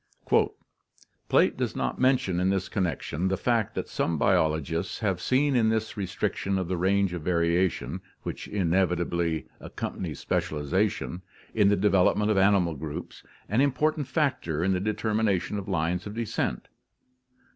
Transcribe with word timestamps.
"Plate 1.29 1.55
does 1.57 1.75
not 1.75 1.99
mention 1.99 2.39
in 2.39 2.49
this 2.49 2.69
connection 2.69 3.27
the 3.27 3.37
fact 3.37 3.75
that 3.75 3.87
some 3.87 4.17
biologists 4.17 4.97
have 5.01 5.21
seen 5.21 5.55
in 5.55 5.69
this 5.69 5.95
restriction 5.95 6.57
of 6.57 6.67
the 6.67 6.75
range 6.75 7.13
of 7.13 7.21
variation 7.21 8.01
which 8.23 8.47
inevitably 8.47 9.45
accompanies 9.59 10.19
specialization 10.19 11.21
in 11.53 11.69
the 11.69 11.75
development 11.77 12.31
of 12.31 12.37
animal 12.39 12.73
groups 12.73 13.21
an 13.47 13.61
important 13.61 14.07
factor 14.07 14.63
in 14.63 14.73
the 14.73 14.79
determination 14.79 15.59
of 15.59 15.67
lines 15.67 16.07
of 16.07 16.15
descent. 16.15 16.67